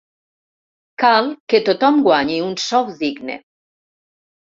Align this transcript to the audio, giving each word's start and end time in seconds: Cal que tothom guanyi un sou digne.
Cal 1.03 1.29
que 1.53 1.61
tothom 1.69 2.01
guanyi 2.09 2.43
un 2.49 2.59
sou 2.67 2.93
digne. 3.07 3.41